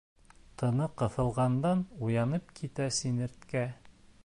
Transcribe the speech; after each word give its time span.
Тыны 0.61 0.87
ҡыҫылғандан 1.01 1.85
уянып 2.07 2.51
китә 2.61 2.91
сиңерткә. 3.01 3.67